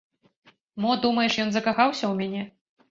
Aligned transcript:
Мо, 0.85 0.91
думаеш, 1.03 1.33
ён 1.45 1.49
закахаўся 1.59 2.03
ў 2.07 2.13
мяне? 2.25 2.41